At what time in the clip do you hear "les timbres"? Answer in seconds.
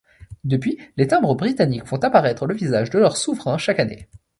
0.97-1.35